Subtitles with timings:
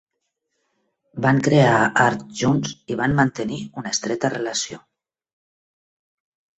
[1.25, 4.83] Van crear art junts i van mantenir una estreta relació.